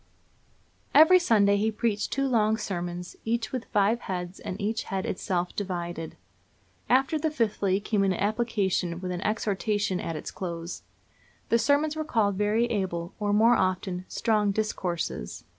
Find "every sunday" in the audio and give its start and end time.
0.95-1.57